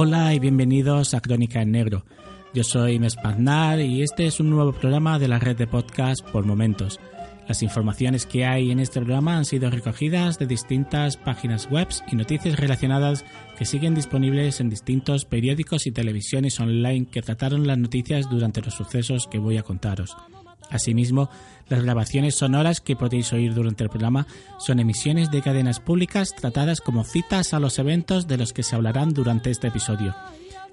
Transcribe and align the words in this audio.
Hola 0.00 0.32
y 0.32 0.38
bienvenidos 0.38 1.12
a 1.14 1.20
Crónica 1.20 1.60
en 1.60 1.72
Negro. 1.72 2.04
Yo 2.54 2.62
soy 2.62 3.00
Mespaznar 3.00 3.80
y 3.80 4.02
este 4.02 4.26
es 4.26 4.38
un 4.38 4.48
nuevo 4.48 4.72
programa 4.72 5.18
de 5.18 5.26
la 5.26 5.40
red 5.40 5.56
de 5.56 5.66
podcast 5.66 6.24
por 6.30 6.46
momentos. 6.46 7.00
Las 7.48 7.64
informaciones 7.64 8.24
que 8.24 8.44
hay 8.44 8.70
en 8.70 8.78
este 8.78 9.00
programa 9.00 9.36
han 9.36 9.44
sido 9.44 9.70
recogidas 9.70 10.38
de 10.38 10.46
distintas 10.46 11.16
páginas 11.16 11.68
web 11.68 11.88
y 12.12 12.14
noticias 12.14 12.60
relacionadas 12.60 13.24
que 13.58 13.64
siguen 13.64 13.94
disponibles 13.94 14.60
en 14.60 14.70
distintos 14.70 15.24
periódicos 15.24 15.86
y 15.86 15.90
televisiones 15.90 16.60
online 16.60 17.08
que 17.10 17.22
trataron 17.22 17.66
las 17.66 17.78
noticias 17.78 18.30
durante 18.30 18.60
los 18.60 18.74
sucesos 18.74 19.26
que 19.26 19.38
voy 19.38 19.56
a 19.56 19.64
contaros. 19.64 20.14
Asimismo, 20.70 21.30
las 21.68 21.82
grabaciones 21.82 22.36
sonoras 22.36 22.80
que 22.80 22.96
podéis 22.96 23.32
oír 23.32 23.54
durante 23.54 23.84
el 23.84 23.90
programa 23.90 24.26
son 24.58 24.80
emisiones 24.80 25.30
de 25.30 25.42
cadenas 25.42 25.80
públicas 25.80 26.34
tratadas 26.34 26.80
como 26.80 27.04
citas 27.04 27.54
a 27.54 27.60
los 27.60 27.78
eventos 27.78 28.26
de 28.26 28.38
los 28.38 28.52
que 28.52 28.62
se 28.62 28.76
hablarán 28.76 29.12
durante 29.12 29.50
este 29.50 29.68
episodio. 29.68 30.14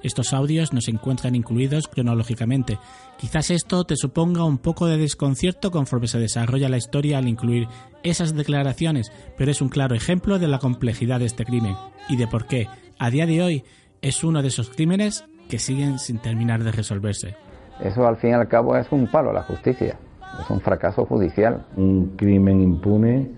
Estos 0.03 0.33
audios 0.33 0.71
no 0.71 0.81
se 0.81 0.91
encuentran 0.91 1.35
incluidos 1.35 1.87
cronológicamente. 1.87 2.77
Quizás 3.17 3.49
esto 3.49 3.85
te 3.85 3.95
suponga 3.95 4.43
un 4.43 4.59
poco 4.59 4.85
de 4.85 4.97
desconcierto 4.97 5.71
conforme 5.71 6.07
se 6.07 6.19
desarrolla 6.19 6.69
la 6.69 6.77
historia 6.77 7.17
al 7.17 7.27
incluir 7.27 7.67
esas 8.03 8.35
declaraciones, 8.35 9.11
pero 9.35 9.49
es 9.49 9.61
un 9.61 9.69
claro 9.69 9.95
ejemplo 9.95 10.37
de 10.37 10.47
la 10.47 10.59
complejidad 10.59 11.19
de 11.19 11.25
este 11.25 11.43
crimen 11.43 11.75
y 12.07 12.17
de 12.17 12.27
por 12.27 12.45
qué, 12.45 12.67
a 12.99 13.09
día 13.09 13.25
de 13.25 13.41
hoy, 13.41 13.63
es 14.03 14.23
uno 14.23 14.43
de 14.43 14.49
esos 14.49 14.69
crímenes 14.69 15.25
que 15.49 15.57
siguen 15.57 15.97
sin 15.97 16.19
terminar 16.19 16.63
de 16.63 16.71
resolverse. 16.71 17.44
Eso 17.83 18.07
al 18.07 18.17
fin 18.17 18.31
y 18.31 18.33
al 18.33 18.47
cabo 18.47 18.75
es 18.77 18.91
un 18.91 19.07
palo 19.07 19.31
a 19.31 19.33
la 19.33 19.43
justicia, 19.43 19.97
es 20.39 20.49
un 20.49 20.61
fracaso 20.61 21.05
judicial. 21.05 21.65
un 21.75 22.15
crimen 22.15 22.61
impune, 22.61 23.31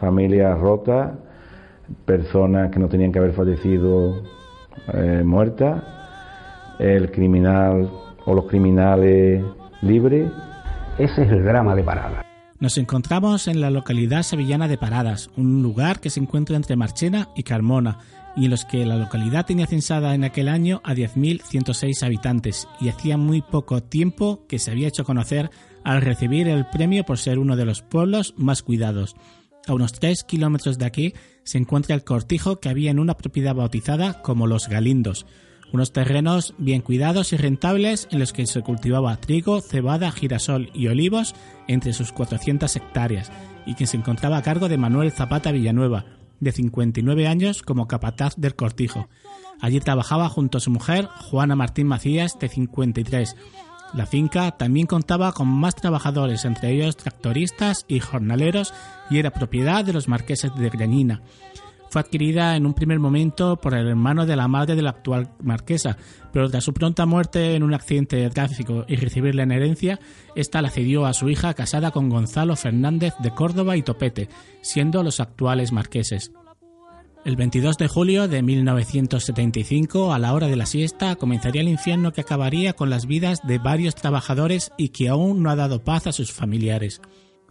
familias 0.00 0.58
rotas, 0.58 1.12
personas 2.04 2.70
que 2.70 2.78
no 2.78 2.88
tenían 2.88 3.12
que 3.12 3.18
haber 3.18 3.32
fallecido 3.32 4.22
eh, 4.92 5.22
muertas, 5.24 5.82
el 6.78 7.10
criminal 7.10 7.90
o 8.24 8.34
los 8.34 8.46
criminales 8.46 9.44
libres. 9.82 10.30
Ese 10.98 11.22
es 11.22 11.30
el 11.30 11.44
drama 11.44 11.74
de 11.74 11.82
Parada. 11.82 12.33
Nos 12.60 12.78
encontramos 12.78 13.48
en 13.48 13.60
la 13.60 13.70
localidad 13.70 14.22
sevillana 14.22 14.68
de 14.68 14.78
Paradas, 14.78 15.28
un 15.36 15.62
lugar 15.62 16.00
que 16.00 16.10
se 16.10 16.20
encuentra 16.20 16.56
entre 16.56 16.76
Marchena 16.76 17.28
y 17.34 17.42
Carmona, 17.42 17.98
y 18.36 18.44
en 18.44 18.50
los 18.50 18.64
que 18.64 18.86
la 18.86 18.96
localidad 18.96 19.44
tenía 19.44 19.66
censada 19.66 20.14
en 20.14 20.24
aquel 20.24 20.48
año 20.48 20.80
a 20.84 20.94
10.106 20.94 22.02
habitantes, 22.04 22.68
y 22.80 22.88
hacía 22.88 23.16
muy 23.16 23.42
poco 23.42 23.82
tiempo 23.82 24.46
que 24.48 24.58
se 24.58 24.70
había 24.70 24.88
hecho 24.88 25.04
conocer 25.04 25.50
al 25.82 26.00
recibir 26.00 26.48
el 26.48 26.66
premio 26.66 27.04
por 27.04 27.18
ser 27.18 27.38
uno 27.38 27.56
de 27.56 27.64
los 27.64 27.82
pueblos 27.82 28.34
más 28.36 28.62
cuidados. 28.62 29.16
A 29.66 29.74
unos 29.74 29.92
3 29.92 30.24
kilómetros 30.24 30.78
de 30.78 30.86
aquí 30.86 31.14
se 31.42 31.58
encuentra 31.58 31.94
el 31.94 32.04
cortijo 32.04 32.60
que 32.60 32.68
había 32.68 32.90
en 32.90 32.98
una 32.98 33.16
propiedad 33.16 33.54
bautizada 33.54 34.22
como 34.22 34.46
Los 34.46 34.68
Galindos, 34.68 35.26
unos 35.74 35.92
terrenos 35.92 36.54
bien 36.56 36.82
cuidados 36.82 37.32
y 37.32 37.36
rentables 37.36 38.06
en 38.12 38.20
los 38.20 38.32
que 38.32 38.46
se 38.46 38.62
cultivaba 38.62 39.16
trigo, 39.16 39.60
cebada, 39.60 40.12
girasol 40.12 40.70
y 40.72 40.86
olivos 40.86 41.34
entre 41.66 41.92
sus 41.92 42.12
400 42.12 42.76
hectáreas, 42.76 43.32
y 43.66 43.74
que 43.74 43.88
se 43.88 43.96
encontraba 43.96 44.36
a 44.36 44.42
cargo 44.42 44.68
de 44.68 44.78
Manuel 44.78 45.10
Zapata 45.10 45.50
Villanueva, 45.50 46.04
de 46.38 46.52
59 46.52 47.26
años 47.26 47.62
como 47.62 47.88
capataz 47.88 48.34
del 48.36 48.54
cortijo. 48.54 49.08
Allí 49.60 49.80
trabajaba 49.80 50.28
junto 50.28 50.58
a 50.58 50.60
su 50.60 50.70
mujer, 50.70 51.06
Juana 51.06 51.56
Martín 51.56 51.88
Macías, 51.88 52.38
de 52.38 52.48
53. 52.48 53.34
La 53.94 54.06
finca 54.06 54.52
también 54.52 54.86
contaba 54.86 55.32
con 55.32 55.48
más 55.48 55.74
trabajadores, 55.74 56.44
entre 56.44 56.70
ellos 56.70 56.96
tractoristas 56.96 57.84
y 57.88 57.98
jornaleros, 57.98 58.72
y 59.10 59.18
era 59.18 59.32
propiedad 59.32 59.84
de 59.84 59.92
los 59.92 60.06
marqueses 60.06 60.54
de 60.54 60.70
Granina. 60.70 61.22
Fue 61.94 62.00
adquirida 62.00 62.56
en 62.56 62.66
un 62.66 62.74
primer 62.74 62.98
momento 62.98 63.54
por 63.54 63.72
el 63.72 63.86
hermano 63.86 64.26
de 64.26 64.34
la 64.34 64.48
madre 64.48 64.74
de 64.74 64.82
la 64.82 64.90
actual 64.90 65.30
marquesa, 65.40 65.96
pero 66.32 66.50
tras 66.50 66.64
su 66.64 66.74
pronta 66.74 67.06
muerte 67.06 67.54
en 67.54 67.62
un 67.62 67.72
accidente 67.72 68.16
de 68.16 68.30
tráfico 68.30 68.84
y 68.88 68.96
recibirla 68.96 69.44
en 69.44 69.52
herencia, 69.52 70.00
esta 70.34 70.60
la 70.60 70.70
cedió 70.70 71.06
a 71.06 71.12
su 71.12 71.30
hija 71.30 71.54
casada 71.54 71.92
con 71.92 72.08
Gonzalo 72.08 72.56
Fernández 72.56 73.14
de 73.20 73.30
Córdoba 73.30 73.76
y 73.76 73.82
Topete, 73.82 74.28
siendo 74.60 75.04
los 75.04 75.20
actuales 75.20 75.70
marqueses. 75.70 76.32
El 77.24 77.36
22 77.36 77.78
de 77.78 77.86
julio 77.86 78.26
de 78.26 78.42
1975, 78.42 80.12
a 80.12 80.18
la 80.18 80.32
hora 80.32 80.48
de 80.48 80.56
la 80.56 80.66
siesta, 80.66 81.14
comenzaría 81.14 81.62
el 81.62 81.68
infierno 81.68 82.12
que 82.12 82.22
acabaría 82.22 82.72
con 82.72 82.90
las 82.90 83.06
vidas 83.06 83.38
de 83.46 83.58
varios 83.58 83.94
trabajadores 83.94 84.72
y 84.76 84.88
que 84.88 85.10
aún 85.10 85.44
no 85.44 85.48
ha 85.48 85.54
dado 85.54 85.84
paz 85.84 86.08
a 86.08 86.12
sus 86.12 86.32
familiares. 86.32 87.00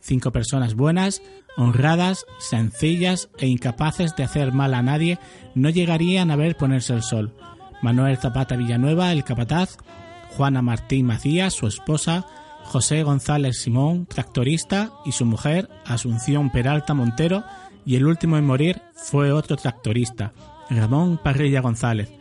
Cinco 0.05 0.33
personas 0.33 0.75
buenas, 0.75 1.21
honradas, 1.55 2.25
sencillas 2.37 3.29
e 3.37 3.47
incapaces 3.47 4.17
de 4.17 4.23
hacer 4.23 4.51
mal 4.51 4.73
a 4.73 4.81
nadie 4.81 5.17
no 5.55 5.69
llegarían 5.69 6.29
a 6.29 6.35
ver 6.35 6.57
ponerse 6.57 6.93
el 6.93 7.03
sol. 7.03 7.33
Manuel 7.81 8.17
Zapata 8.17 8.57
Villanueva, 8.57 9.13
el 9.13 9.23
capataz, 9.23 9.77
Juana 10.35 10.61
Martín 10.61 11.05
Macías, 11.05 11.53
su 11.53 11.67
esposa, 11.67 12.25
José 12.65 13.03
González 13.03 13.61
Simón, 13.61 14.05
tractorista, 14.05 14.91
y 15.05 15.13
su 15.13 15.25
mujer, 15.25 15.69
Asunción 15.85 16.51
Peralta 16.51 16.93
Montero, 16.93 17.45
y 17.85 17.95
el 17.95 18.05
último 18.05 18.37
en 18.37 18.45
morir 18.45 18.81
fue 18.93 19.31
otro 19.31 19.55
tractorista, 19.55 20.33
Ramón 20.69 21.17
Parrilla 21.23 21.61
González. 21.61 22.11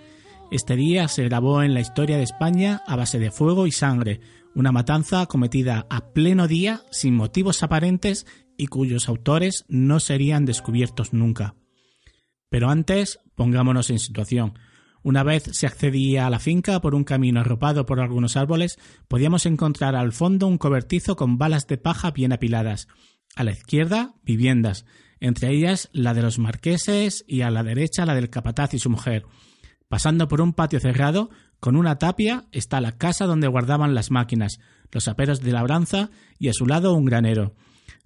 Este 0.52 0.76
día 0.76 1.08
se 1.08 1.24
grabó 1.24 1.64
en 1.64 1.74
la 1.74 1.80
historia 1.80 2.16
de 2.16 2.22
España 2.22 2.80
a 2.86 2.94
base 2.94 3.18
de 3.18 3.32
fuego 3.32 3.66
y 3.66 3.72
sangre, 3.72 4.20
una 4.54 4.72
matanza 4.72 5.26
cometida 5.26 5.86
a 5.90 6.12
pleno 6.12 6.48
día 6.48 6.82
sin 6.90 7.14
motivos 7.14 7.62
aparentes 7.62 8.26
y 8.56 8.66
cuyos 8.66 9.08
autores 9.08 9.64
no 9.68 10.00
serían 10.00 10.44
descubiertos 10.44 11.12
nunca. 11.12 11.54
Pero 12.48 12.68
antes, 12.68 13.18
pongámonos 13.34 13.90
en 13.90 13.98
situación. 13.98 14.58
Una 15.02 15.22
vez 15.22 15.44
se 15.52 15.66
accedía 15.66 16.26
a 16.26 16.30
la 16.30 16.38
finca 16.38 16.80
por 16.80 16.94
un 16.94 17.04
camino 17.04 17.40
arropado 17.40 17.86
por 17.86 17.98
algunos 17.98 18.36
árboles, 18.36 18.78
podíamos 19.08 19.46
encontrar 19.46 19.96
al 19.96 20.12
fondo 20.12 20.46
un 20.46 20.58
cobertizo 20.58 21.16
con 21.16 21.38
balas 21.38 21.66
de 21.66 21.78
paja 21.78 22.10
bien 22.10 22.32
apiladas. 22.32 22.88
A 23.34 23.42
la 23.42 23.52
izquierda, 23.52 24.14
viviendas, 24.22 24.84
entre 25.18 25.50
ellas 25.50 25.88
la 25.92 26.14
de 26.14 26.22
los 26.22 26.38
marqueses 26.38 27.24
y 27.26 27.40
a 27.40 27.50
la 27.50 27.62
derecha 27.62 28.06
la 28.06 28.14
del 28.14 28.30
capataz 28.30 28.74
y 28.74 28.78
su 28.78 28.90
mujer. 28.90 29.24
Pasando 29.88 30.28
por 30.28 30.40
un 30.40 30.52
patio 30.52 30.78
cerrado, 30.78 31.30
con 31.62 31.76
una 31.76 31.96
tapia, 31.96 32.46
está 32.50 32.80
la 32.80 32.98
casa 32.98 33.24
donde 33.24 33.46
guardaban 33.46 33.94
las 33.94 34.10
máquinas, 34.10 34.58
los 34.90 35.06
aperos 35.06 35.42
de 35.42 35.52
labranza 35.52 36.10
y 36.36 36.48
a 36.48 36.52
su 36.52 36.66
lado 36.66 36.92
un 36.92 37.04
granero. 37.04 37.54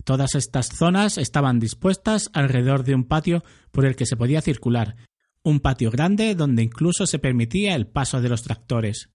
Todas 0.04 0.34
estas 0.34 0.68
zonas 0.68 1.16
estaban 1.16 1.58
dispuestas 1.58 2.28
alrededor 2.34 2.84
de 2.84 2.94
un 2.94 3.04
patio 3.04 3.42
por 3.70 3.86
el 3.86 3.96
que 3.96 4.04
se 4.04 4.14
podía 4.14 4.42
circular, 4.42 4.96
un 5.42 5.60
patio 5.60 5.90
grande 5.90 6.34
donde 6.34 6.64
incluso 6.64 7.06
se 7.06 7.18
permitía 7.18 7.74
el 7.74 7.86
paso 7.86 8.20
de 8.20 8.28
los 8.28 8.42
tractores. 8.42 9.08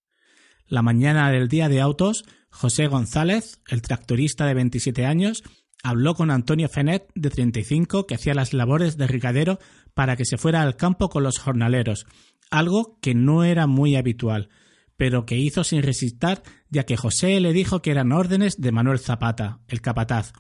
La 0.66 0.82
mañana 0.82 1.30
del 1.30 1.48
día 1.48 1.70
de 1.70 1.80
autos, 1.80 2.24
José 2.50 2.88
González, 2.88 3.62
el 3.68 3.84
tractorista 3.84 4.48
de 4.48 4.56
27 4.56 5.06
años, 5.06 5.44
habló 5.84 6.16
con 6.16 6.32
Antonio 6.32 6.68
Fenet, 6.68 7.12
de 7.14 7.30
35, 7.30 8.08
que 8.08 8.16
hacía 8.16 8.34
las 8.34 8.54
labores 8.54 8.98
de 8.98 9.06
rigadero 9.06 9.60
para 9.94 10.16
que 10.16 10.26
se 10.26 10.40
fuera 10.40 10.64
al 10.64 10.78
campo 10.78 11.10
con 11.10 11.22
los 11.22 11.38
jornaleros, 11.38 12.08
algo 12.52 13.00
que 13.02 13.16
no 13.16 13.44
era 13.44 13.66
muy 13.66 13.96
habitual, 13.96 14.50
pero 14.98 15.26
que 15.26 15.38
hizo 15.38 15.64
sin 15.64 15.82
resistir, 15.82 16.44
ya 16.70 16.84
que 16.84 16.98
José 16.98 17.40
le 17.40 17.54
dijo 17.54 17.82
que 17.82 17.92
eran 17.92 18.12
órdenes 18.12 18.62
de 18.62 18.72
Manuel 18.72 19.00
Zapata, 19.00 19.60
el 19.68 19.82
capataz. 19.82 20.34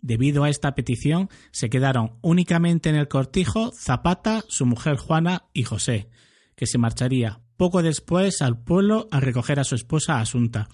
Debido 0.00 0.44
a 0.44 0.48
esta 0.48 0.74
petición, 0.74 1.28
se 1.52 1.70
quedaron 1.70 2.18
únicamente 2.22 2.88
en 2.88 2.96
el 2.96 3.08
cortijo 3.08 3.70
Zapata, 3.72 4.44
su 4.48 4.66
mujer 4.66 4.96
Juana 4.96 5.44
y 5.52 5.62
José, 5.62 6.08
que 6.56 6.66
se 6.66 6.78
marcharía 6.78 7.40
poco 7.58 7.82
después 7.82 8.40
al 8.40 8.62
pueblo 8.62 9.08
a 9.10 9.20
recoger 9.20 9.60
a 9.60 9.64
su 9.64 9.74
esposa 9.74 10.20
Asunta. 10.20 10.68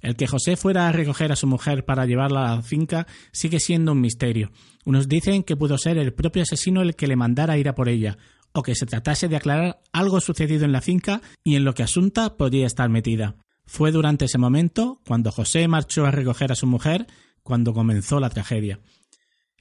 El 0.00 0.16
que 0.16 0.26
José 0.26 0.56
fuera 0.56 0.86
a 0.86 0.92
recoger 0.92 1.32
a 1.32 1.36
su 1.36 1.46
mujer 1.46 1.86
para 1.86 2.04
llevarla 2.04 2.52
a 2.52 2.56
la 2.56 2.62
finca 2.62 3.06
sigue 3.32 3.58
siendo 3.58 3.92
un 3.92 4.02
misterio. 4.02 4.50
Unos 4.84 5.08
dicen 5.08 5.44
que 5.44 5.56
pudo 5.56 5.78
ser 5.78 5.96
el 5.96 6.12
propio 6.12 6.42
asesino 6.42 6.82
el 6.82 6.94
que 6.94 7.06
le 7.06 7.16
mandara 7.16 7.56
ir 7.56 7.68
a 7.68 7.74
por 7.74 7.88
ella, 7.88 8.18
o 8.54 8.62
que 8.62 8.74
se 8.74 8.86
tratase 8.86 9.28
de 9.28 9.36
aclarar 9.36 9.80
algo 9.92 10.20
sucedido 10.20 10.64
en 10.64 10.72
la 10.72 10.80
finca 10.80 11.20
y 11.42 11.56
en 11.56 11.64
lo 11.64 11.74
que 11.74 11.82
Asunta 11.82 12.36
podría 12.36 12.66
estar 12.66 12.88
metida. 12.88 13.36
Fue 13.66 13.90
durante 13.90 14.26
ese 14.26 14.38
momento, 14.38 15.00
cuando 15.06 15.32
José 15.32 15.66
marchó 15.68 16.06
a 16.06 16.10
recoger 16.10 16.52
a 16.52 16.54
su 16.54 16.66
mujer, 16.66 17.06
cuando 17.42 17.74
comenzó 17.74 18.20
la 18.20 18.30
tragedia. 18.30 18.80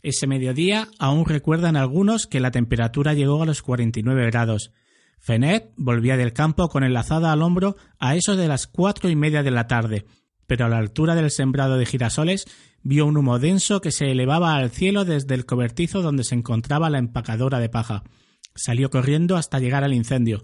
Ese 0.03 0.27
mediodía 0.27 0.89
aún 0.99 1.25
recuerdan 1.25 1.75
algunos 1.75 2.27
que 2.27 2.39
la 2.39 2.51
temperatura 2.51 3.13
llegó 3.13 3.41
a 3.41 3.45
los 3.45 3.61
49 3.61 4.25
grados. 4.27 4.71
Fenet 5.17 5.71
volvía 5.77 6.17
del 6.17 6.33
campo 6.33 6.67
con 6.67 6.83
enlazada 6.83 7.31
al 7.31 7.41
hombro 7.41 7.77
a 7.97 8.15
eso 8.15 8.35
de 8.35 8.47
las 8.47 8.67
cuatro 8.67 9.09
y 9.09 9.15
media 9.15 9.41
de 9.41 9.51
la 9.51 9.67
tarde, 9.67 10.05
pero 10.45 10.65
a 10.65 10.69
la 10.69 10.77
altura 10.77 11.15
del 11.15 11.31
sembrado 11.31 11.77
de 11.77 11.85
girasoles 11.85 12.45
vio 12.83 13.05
un 13.05 13.17
humo 13.17 13.39
denso 13.39 13.79
que 13.79 13.91
se 13.91 14.11
elevaba 14.11 14.55
al 14.55 14.69
cielo 14.69 15.05
desde 15.05 15.33
el 15.35 15.45
cobertizo 15.45 16.01
donde 16.01 16.25
se 16.25 16.35
encontraba 16.35 16.89
la 16.89 16.99
empacadora 16.99 17.59
de 17.59 17.69
paja. 17.69 18.03
Salió 18.55 18.89
corriendo 18.89 19.35
hasta 19.35 19.59
llegar 19.59 19.83
al 19.83 19.93
incendio. 19.93 20.43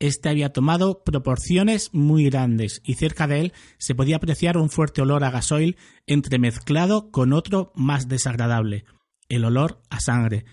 Este 0.00 0.28
había 0.28 0.52
tomado 0.52 1.02
proporciones 1.02 1.90
muy 1.92 2.24
grandes 2.24 2.80
y 2.84 2.94
cerca 2.94 3.26
de 3.26 3.40
él 3.40 3.52
se 3.78 3.96
podía 3.96 4.16
apreciar 4.16 4.56
un 4.56 4.70
fuerte 4.70 5.02
olor 5.02 5.24
a 5.24 5.30
gasoil 5.30 5.76
entremezclado 6.06 7.10
con 7.10 7.32
otro 7.32 7.72
más 7.74 8.06
desagradable, 8.06 8.84
el 9.28 9.44
olor 9.44 9.82
a 9.90 9.98
sangre. 9.98 10.44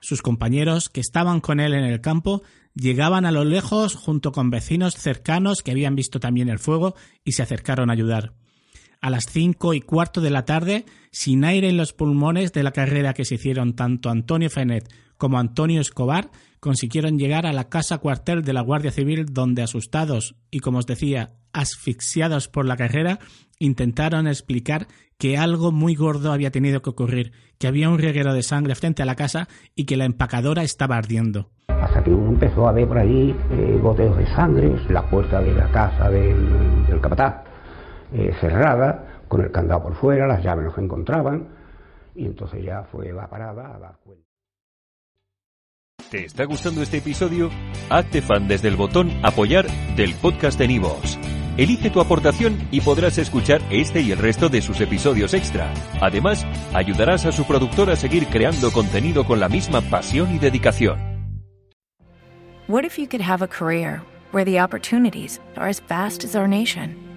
Sus 0.00 0.22
compañeros 0.22 0.88
que 0.88 1.00
estaban 1.00 1.40
con 1.40 1.58
él 1.58 1.74
en 1.74 1.84
el 1.84 2.00
campo 2.00 2.42
llegaban 2.74 3.26
a 3.26 3.32
lo 3.32 3.44
lejos 3.44 3.96
junto 3.96 4.30
con 4.32 4.50
vecinos 4.50 4.94
cercanos 4.94 5.62
que 5.62 5.72
habían 5.72 5.96
visto 5.96 6.20
también 6.20 6.48
el 6.48 6.58
fuego 6.58 6.94
y 7.24 7.32
se 7.32 7.42
acercaron 7.42 7.90
a 7.90 7.94
ayudar. 7.94 8.34
A 9.02 9.10
las 9.10 9.26
cinco 9.26 9.74
y 9.74 9.80
cuarto 9.80 10.20
de 10.20 10.30
la 10.30 10.44
tarde, 10.44 10.86
sin 11.10 11.44
aire 11.44 11.68
en 11.68 11.76
los 11.76 11.92
pulmones 11.92 12.52
de 12.52 12.62
la 12.62 12.70
carrera 12.70 13.14
que 13.14 13.24
se 13.24 13.34
hicieron 13.34 13.74
tanto 13.74 14.10
Antonio 14.10 14.48
Fenet 14.48 14.88
como 15.18 15.40
Antonio 15.40 15.80
Escobar, 15.80 16.30
consiguieron 16.60 17.18
llegar 17.18 17.44
a 17.44 17.52
la 17.52 17.68
casa 17.68 17.98
cuartel 17.98 18.44
de 18.44 18.52
la 18.52 18.60
Guardia 18.60 18.92
Civil 18.92 19.26
donde 19.26 19.62
asustados 19.62 20.36
y, 20.52 20.60
como 20.60 20.78
os 20.78 20.86
decía, 20.86 21.32
asfixiados 21.52 22.46
por 22.46 22.64
la 22.64 22.76
carrera, 22.76 23.18
intentaron 23.58 24.28
explicar 24.28 24.86
que 25.18 25.36
algo 25.36 25.72
muy 25.72 25.96
gordo 25.96 26.32
había 26.32 26.52
tenido 26.52 26.80
que 26.80 26.90
ocurrir, 26.90 27.32
que 27.58 27.66
había 27.66 27.88
un 27.88 27.98
reguero 27.98 28.32
de 28.34 28.44
sangre 28.44 28.76
frente 28.76 29.02
a 29.02 29.06
la 29.06 29.16
casa 29.16 29.48
y 29.74 29.84
que 29.84 29.96
la 29.96 30.04
empacadora 30.04 30.62
estaba 30.62 30.96
ardiendo. 30.96 31.50
Hasta 31.66 32.04
que 32.04 32.10
uno 32.10 32.30
empezó 32.30 32.68
a 32.68 32.72
ver 32.72 32.86
por 32.86 32.98
allí 32.98 33.34
eh, 33.50 33.80
de 33.82 34.26
sangre, 34.36 34.76
la 34.88 35.10
puerta 35.10 35.40
de 35.40 35.52
la 35.54 35.68
casa 35.72 36.08
del, 36.08 36.86
del 36.86 37.00
capataz 37.00 37.51
eh, 38.14 38.34
cerrada, 38.40 39.22
con 39.28 39.40
el 39.42 39.50
candado 39.50 39.84
por 39.84 39.94
fuera, 39.94 40.26
las 40.26 40.42
llaves 40.42 40.64
no 40.64 40.74
se 40.74 40.80
encontraban, 40.80 41.48
y 42.14 42.26
entonces 42.26 42.64
ya 42.64 42.82
fue 42.84 43.12
la 43.12 43.28
parada 43.28 43.74
a 43.74 43.78
dar 43.78 43.96
cuenta. 44.04 44.22
¿Te 46.10 46.26
está 46.26 46.44
gustando 46.44 46.82
este 46.82 46.98
episodio? 46.98 47.48
Hazte 47.88 48.20
fan 48.20 48.46
desde 48.46 48.68
el 48.68 48.76
botón 48.76 49.10
Apoyar 49.22 49.66
del 49.96 50.14
podcast 50.14 50.58
de 50.58 50.68
Nivos. 50.68 51.18
Elige 51.56 51.90
tu 51.90 52.00
aportación 52.00 52.58
y 52.70 52.80
podrás 52.80 53.18
escuchar 53.18 53.60
este 53.70 54.00
y 54.00 54.12
el 54.12 54.18
resto 54.18 54.48
de 54.48 54.62
sus 54.62 54.80
episodios 54.80 55.34
extra. 55.34 55.72
Además, 56.00 56.46
ayudarás 56.74 57.26
a 57.26 57.32
su 57.32 57.46
productor 57.46 57.90
a 57.90 57.96
seguir 57.96 58.26
creando 58.26 58.70
contenido 58.72 59.24
con 59.24 59.38
la 59.38 59.48
misma 59.48 59.80
pasión 59.82 60.34
y 60.34 60.38
dedicación. 60.38 60.98
What 62.68 62.84
if 62.84 62.98
you 62.98 63.06
could 63.06 63.22
have 63.22 63.42
a 63.42 63.48
career 63.48 64.02
where 64.32 64.44
the 64.44 64.60
opportunities 64.60 65.40
are 65.56 65.68
as 65.68 65.80
vast 65.88 66.24
as 66.24 66.34
our 66.34 66.48
nation, 66.48 66.96